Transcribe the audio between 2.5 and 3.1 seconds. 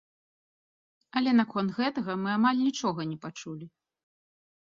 нічога